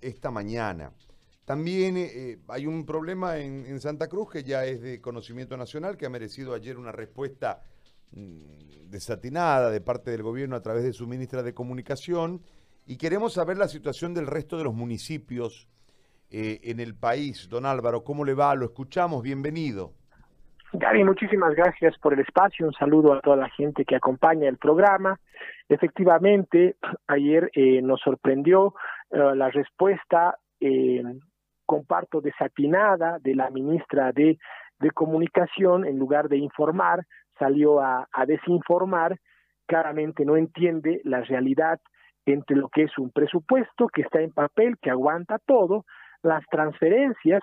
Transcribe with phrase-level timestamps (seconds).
[0.00, 0.92] esta mañana.
[1.44, 6.06] También eh, hay un problema en, Santa Cruz que ya es de conocimiento nacional, que
[6.06, 7.62] ha merecido ayer una respuesta
[8.12, 12.42] mm, desatinada de parte del gobierno a través de su ministra de Comunicación.
[12.86, 15.68] Y queremos saber la situación del resto de los municipios
[16.30, 17.48] eh, en el país.
[17.48, 18.54] Don Álvaro, ¿cómo le va?
[18.54, 19.92] Lo escuchamos, bienvenido.
[20.76, 22.66] Gary, muchísimas gracias por el espacio.
[22.66, 25.20] Un saludo a toda la gente que acompaña el programa.
[25.68, 26.74] Efectivamente,
[27.06, 28.74] ayer eh, nos sorprendió
[29.10, 31.00] eh, la respuesta, eh,
[31.64, 34.36] comparto, desatinada de la ministra de,
[34.80, 37.04] de Comunicación, en lugar de informar,
[37.38, 39.16] salió a, a desinformar,
[39.66, 41.78] claramente no entiende la realidad
[42.26, 45.84] entre lo que es un presupuesto que está en papel, que aguanta todo,
[46.24, 47.42] las transferencias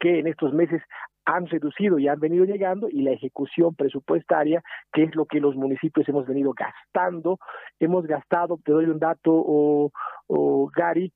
[0.00, 0.82] que en estos meses
[1.24, 5.56] han reducido y han venido llegando y la ejecución presupuestaria, que es lo que los
[5.56, 7.38] municipios hemos venido gastando.
[7.80, 9.90] Hemos gastado, te doy un dato, o,
[10.74, 11.12] Gary,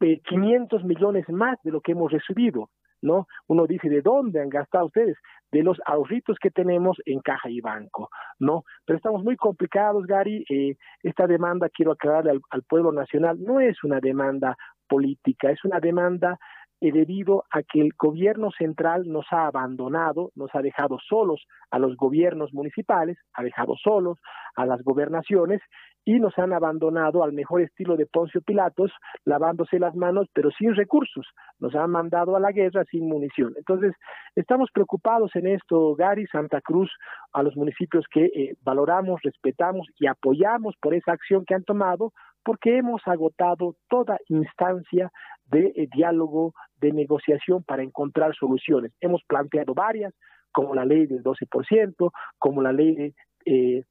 [0.00, 2.70] 500 millones más de lo que hemos recibido.
[3.02, 3.26] ¿no?
[3.46, 5.16] Uno dice, ¿de dónde han gastado ustedes?
[5.50, 8.64] De los ahorritos que tenemos en caja y banco, ¿no?
[8.84, 10.44] Pero estamos muy complicados, Gary.
[10.50, 14.54] Eh, esta demanda, quiero aclararle al pueblo nacional, no es una demanda
[14.86, 16.38] política, es una demanda
[16.80, 21.96] debido a que el gobierno central nos ha abandonado, nos ha dejado solos a los
[21.96, 24.18] gobiernos municipales, ha dejado solos
[24.56, 25.60] a las gobernaciones
[26.04, 28.92] y nos han abandonado al mejor estilo de Poncio Pilatos,
[29.24, 31.26] lavándose las manos, pero sin recursos.
[31.58, 33.54] Nos han mandado a la guerra sin munición.
[33.56, 33.94] Entonces,
[34.34, 36.90] estamos preocupados en esto, Gary, Santa Cruz,
[37.32, 42.12] a los municipios que eh, valoramos, respetamos y apoyamos por esa acción que han tomado,
[42.42, 45.10] porque hemos agotado toda instancia
[45.44, 48.92] de eh, diálogo, de negociación para encontrar soluciones.
[49.00, 50.14] Hemos planteado varias,
[50.52, 53.84] como la ley del 12%, como la ley de eh,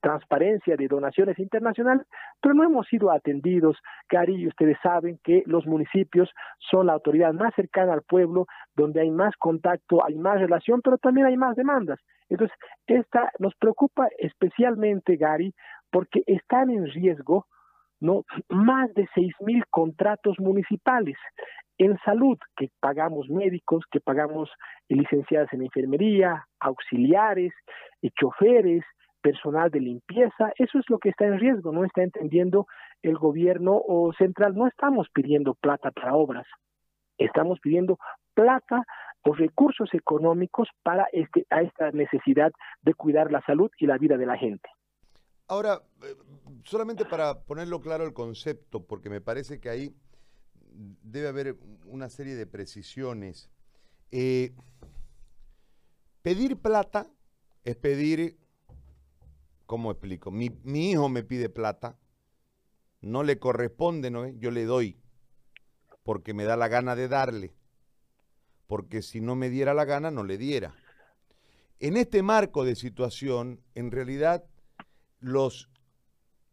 [0.00, 2.06] transparencia de donaciones internacionales,
[2.40, 3.76] pero no hemos sido atendidos.
[4.08, 9.00] Cari, y ustedes saben que los municipios son la autoridad más cercana al pueblo, donde
[9.00, 11.98] hay más contacto, hay más relación, pero también hay más demandas.
[12.28, 15.54] Entonces, esta nos preocupa especialmente, Gary,
[15.90, 17.46] porque están en riesgo
[18.00, 18.24] ¿no?
[18.48, 21.16] Más de seis mil contratos municipales
[21.78, 24.50] en salud, que pagamos médicos, que pagamos
[24.88, 27.52] licenciadas en enfermería, auxiliares,
[28.18, 28.84] choferes,
[29.28, 32.66] personal de limpieza, eso es lo que está en riesgo, no está entendiendo
[33.02, 33.82] el gobierno
[34.16, 36.46] central, no estamos pidiendo plata para obras,
[37.18, 37.98] estamos pidiendo
[38.32, 38.84] plata
[39.22, 44.16] o recursos económicos para este, a esta necesidad de cuidar la salud y la vida
[44.16, 44.68] de la gente.
[45.46, 46.14] Ahora, eh,
[46.64, 49.94] solamente para ponerlo claro el concepto, porque me parece que ahí
[51.02, 53.50] debe haber una serie de precisiones.
[54.10, 54.54] Eh,
[56.22, 57.06] pedir plata
[57.64, 58.38] es pedir,
[59.68, 60.30] ¿cómo explico?
[60.30, 61.98] Mi, hijo me pide plata,
[63.02, 64.26] no le corresponde, ¿no?
[64.26, 64.98] Yo le doy,
[66.02, 67.54] porque me da la gana de darle,
[68.66, 70.74] porque si no me diera la gana, no le diera.
[71.80, 74.42] En este marco de situación, en realidad
[75.20, 75.68] los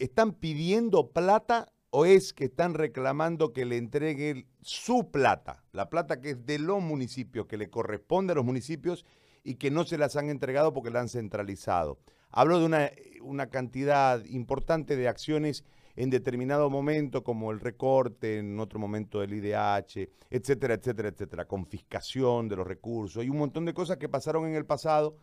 [0.00, 6.20] están pidiendo plata o es que están reclamando que le entreguen su plata, la plata
[6.20, 9.06] que es de los municipios, que le corresponde a los municipios
[9.44, 11.98] y que no se las han entregado porque la han centralizado.
[12.30, 12.90] Hablo de una,
[13.22, 19.32] una cantidad importante de acciones en determinado momento, como el recorte, en otro momento el
[19.32, 24.46] IDH, etcétera, etcétera, etcétera, confiscación de los recursos y un montón de cosas que pasaron
[24.46, 25.14] en el pasado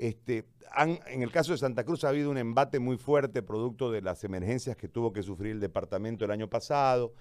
[0.00, 0.46] este,
[1.08, 4.24] en el caso de Santa Cruz ha habido un embate muy fuerte producto de las
[4.24, 7.12] emergencias que tuvo que sufrir el departamento el año pasado.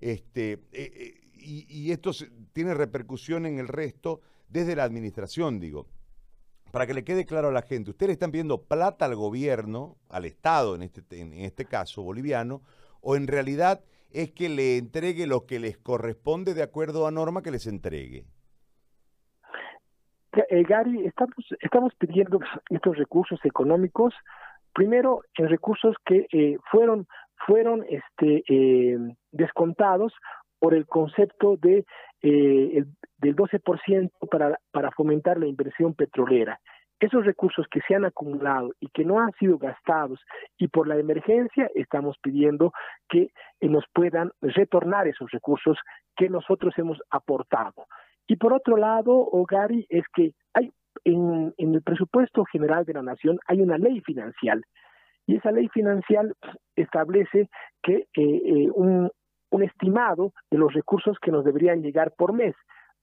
[0.00, 2.12] Este, eh, eh, y, esto
[2.52, 5.88] tiene repercusión en el resto desde la administración, digo.
[6.72, 10.26] Para que le quede claro a la gente, ustedes están pidiendo plata al gobierno, al
[10.26, 12.60] Estado en este, en este caso boliviano,
[13.00, 13.80] o en realidad
[14.10, 18.24] es que le entregue lo que les corresponde de acuerdo a norma que les entregue.
[20.50, 22.38] Eh, Gary, estamos, estamos pidiendo
[22.70, 24.14] estos recursos económicos,
[24.72, 27.06] primero en recursos que eh, fueron,
[27.46, 28.98] fueron este, eh,
[29.32, 30.12] descontados
[30.58, 31.84] por el concepto de
[32.22, 32.86] el,
[33.18, 36.60] del 12% para, para fomentar la inversión petrolera.
[37.00, 40.20] Esos recursos que se han acumulado y que no han sido gastados
[40.58, 42.72] y por la emergencia estamos pidiendo
[43.08, 43.30] que
[43.60, 45.78] nos puedan retornar esos recursos
[46.16, 47.86] que nosotros hemos aportado.
[48.26, 50.72] Y por otro lado, Gary, es que hay
[51.04, 54.60] en, el presupuesto general de la nación hay una ley financiera
[55.26, 56.24] y esa ley financiera
[56.74, 57.48] establece
[57.82, 59.10] que eh, eh, un,
[59.50, 62.54] un estimado de los recursos que nos deberían llegar por mes.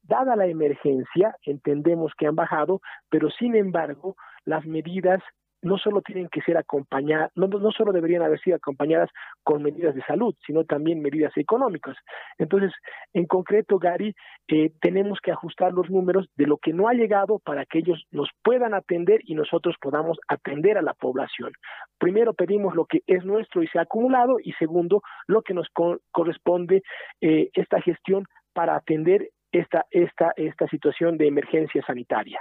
[0.03, 4.15] Dada la emergencia, entendemos que han bajado, pero sin embargo,
[4.45, 5.21] las medidas
[5.66, 9.10] no solo tienen que ser acompañadas, no, solo deberían haber sido acompañadas
[9.44, 11.98] con medidas de salud, sino también medidas económicas.
[12.38, 12.72] Entonces,
[13.14, 14.16] en concreto, Gary,
[14.48, 18.06] eh, tenemos que ajustar los números de lo que no ha llegado para que ellos
[18.12, 21.52] nos puedan atender y nosotros podamos atender a la población.
[21.98, 25.68] Primero pedimos lo que es nuestro y se ha acumulado y segundo, lo que nos
[26.12, 26.84] corresponde
[27.22, 32.40] eh, esta gestión para atender esta, esta, esta situación de emergencia sanitaria.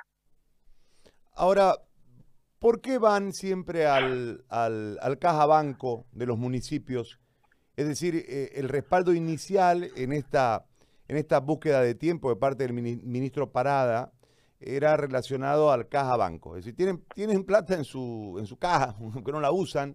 [1.35, 1.73] Ahora,
[2.65, 7.21] ¿por qué van siempre al, al, al caja banco de los municipios?
[7.77, 10.65] Es decir, eh, el respaldo inicial en esta,
[11.07, 14.15] en esta búsqueda de tiempo de parte del ministro Parada
[14.61, 16.57] era relacionado al caja banco.
[16.57, 19.95] Es decir, tienen, tienen plata en su, en su caja, aunque no la usan.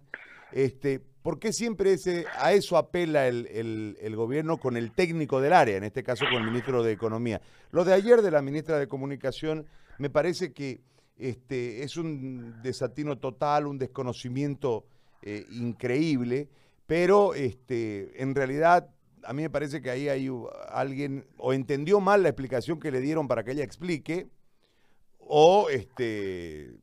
[0.52, 5.54] Este, ¿Por qué siempre ese, a eso apela el, el, gobierno con el técnico del
[5.54, 7.40] área, en este caso con el ministro de Economía?
[7.72, 9.66] Lo de ayer de la ministra de Comunicación
[9.98, 10.82] me parece que
[11.20, 14.86] este, es un desatino total, un desconocimiento
[15.22, 16.48] eh, increíble,
[16.86, 18.90] pero este, en realidad
[19.24, 20.30] a mí me parece que ahí hay
[20.70, 24.28] alguien o entendió mal la explicación que le dieron para que ella explique,
[25.18, 26.74] o este,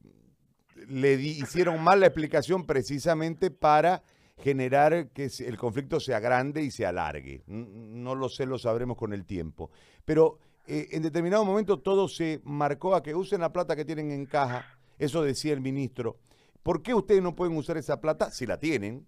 [0.87, 4.03] le hicieron mal la explicación precisamente para
[4.37, 7.43] generar que el conflicto sea grande y se alargue.
[7.47, 9.71] No lo sé, lo sabremos con el tiempo.
[10.05, 10.37] Pero
[10.67, 14.25] eh, en determinado momento todo se marcó a que usen la plata que tienen en
[14.25, 14.65] caja.
[14.99, 16.17] Eso decía el ministro.
[16.63, 19.05] ¿Por qué ustedes no pueden usar esa plata si la tienen?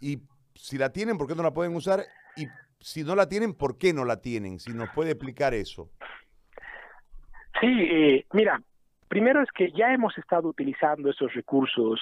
[0.00, 0.20] Y
[0.54, 2.04] si la tienen, ¿por qué no la pueden usar?
[2.36, 2.46] Y
[2.80, 4.58] si no la tienen, ¿por qué no la tienen?
[4.58, 5.90] Si nos puede explicar eso.
[7.60, 8.60] Sí, eh, mira,
[9.08, 12.00] primero es que ya hemos estado utilizando esos recursos,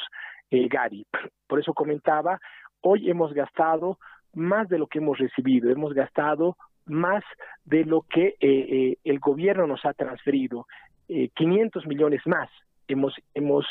[0.50, 1.06] eh, Gary.
[1.46, 2.40] Por eso comentaba
[2.81, 3.98] hoy hemos gastado
[4.34, 6.56] más de lo que hemos recibido, hemos gastado
[6.87, 7.25] más
[7.64, 10.67] de lo que eh, eh, el gobierno nos ha transferido,
[11.08, 12.49] 500 eh, millones más
[12.88, 13.67] hemos, hemos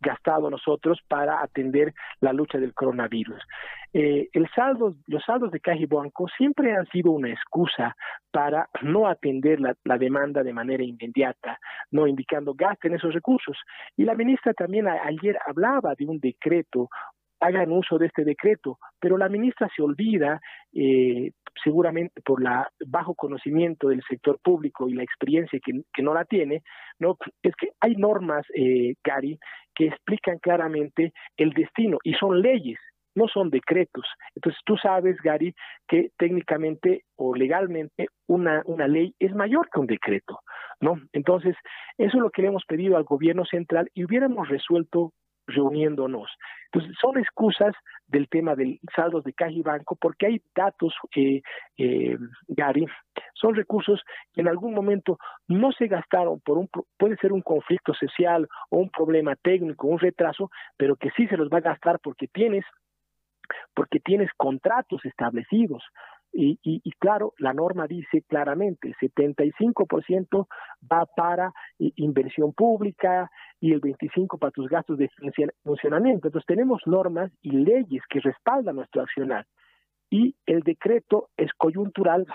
[0.00, 3.42] gastado nosotros para atender la lucha del coronavirus.
[3.92, 7.96] el saldo, los saldos de Caja y Banco siempre han sido una excusa
[8.30, 11.58] para no atender la, la, demanda de manera inmediata,
[11.90, 13.56] no indicando gasten esos recursos.
[13.96, 16.90] Y la ministra también ayer hablaba de un decreto
[17.40, 20.40] hagan uso de este decreto, pero la ministra se olvida,
[20.72, 26.24] eh, seguramente por la bajo conocimiento del sector público y la experiencia que, no la
[26.24, 26.62] tiene,
[26.98, 29.38] no es que hay normas, eh, Gary,
[29.74, 32.78] que explican claramente el destino y son leyes,
[33.14, 34.04] no son decretos.
[34.34, 35.54] Entonces tú sabes, Gary,
[35.88, 40.40] que técnicamente o legalmente una, una ley es mayor que un decreto,
[40.80, 41.00] ¿no?
[41.12, 41.56] Entonces,
[41.96, 45.12] eso es lo que le hemos pedido al gobierno central y hubiéramos resuelto
[45.46, 46.30] reuniéndonos.
[46.66, 47.74] Entonces, son excusas
[48.06, 51.42] del tema del saldos de caja y banco porque hay datos, eh,
[51.78, 52.16] eh,
[52.48, 52.86] Gary,
[53.34, 54.02] son recursos
[54.32, 58.78] que en algún momento no se gastaron por un, puede ser un conflicto social o
[58.78, 62.64] un problema técnico, un retraso, pero que sí se los va a gastar porque tienes
[63.74, 65.84] porque tienes contratos establecidos,
[66.38, 70.46] y, y, claro, la norma dice claramente, 75%
[70.90, 75.08] va para inversión pública y el 25% para tus gastos de
[75.64, 76.28] funcionamiento.
[76.28, 79.46] Entonces tenemos normas y leyes que respaldan nuestro accionar.
[80.10, 82.26] Y el decreto es coyuntural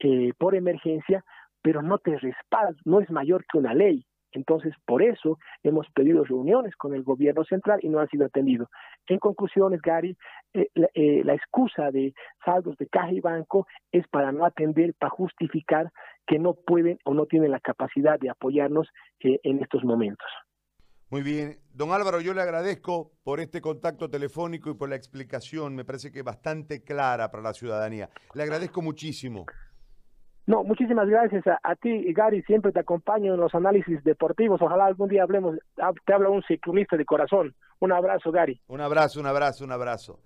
[0.00, 1.22] eh, por emergencia,
[1.62, 4.06] pero no te respalda, no es mayor que una ley.
[4.34, 8.68] Entonces, por eso hemos pedido reuniones con el gobierno central y no han sido atendidos.
[9.06, 10.16] En conclusiones, Gary,
[10.52, 12.14] eh, eh, la, excusa de
[12.44, 15.90] saldos de caja y banco es para no atender, para justificar
[16.26, 18.88] que no pueden o no tienen la capacidad de apoyarnos
[19.20, 20.28] eh, en estos momentos.
[21.10, 21.58] Muy bien.
[21.72, 25.74] Don Álvaro, yo le agradezco por este contacto telefónico y por la explicación.
[25.74, 28.08] Me parece que bastante clara para la ciudadanía.
[28.34, 29.46] Le agradezco muchísimo.
[30.46, 32.42] No, muchísimas gracias a, ti, Gary.
[32.42, 34.60] Siempre te acompaño en los análisis deportivos.
[34.60, 35.56] Ojalá algún día hablemos.
[36.04, 37.54] Te habla un ciclista de corazón.
[37.80, 38.60] Un abrazo, Gary.
[38.68, 40.18] Un abrazo, un abrazo, un abrazo.